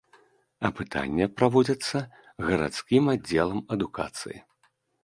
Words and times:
Апытанне 0.69 1.27
праводзіцца 1.41 2.03
гарадскім 2.49 3.03
аддзелам 3.17 3.59
адукацыі. 3.79 4.39